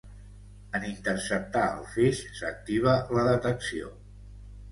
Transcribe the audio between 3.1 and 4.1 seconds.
la detecció.